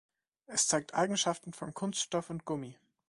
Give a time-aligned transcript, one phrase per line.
[0.47, 2.75] Es zeigt Eigenschaften von Kunststoff und Gummi.